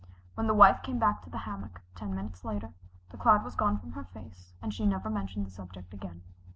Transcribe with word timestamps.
When 0.33 0.47
the 0.47 0.55
Wife 0.55 0.81
came 0.81 0.97
back 0.97 1.21
to 1.21 1.29
the 1.29 1.37
hammock, 1.45 1.79
ten 1.93 2.15
minutes 2.15 2.43
later, 2.43 2.73
the 3.11 3.17
cloud 3.17 3.43
was 3.43 3.53
gone 3.53 3.77
from 3.77 3.91
her 3.91 4.05
face, 4.15 4.51
and 4.59 4.73
she 4.73 4.87
never 4.87 5.11
mentioned 5.11 5.45
the 5.45 5.51
subject 5.51 5.93
again. 5.93 6.23